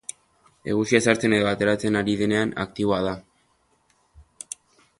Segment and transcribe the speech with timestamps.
[0.75, 3.13] Eguzkia sartzen edo ateratzen ari denean aktiboa da.